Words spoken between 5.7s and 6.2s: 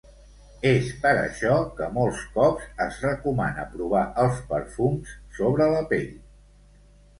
la pell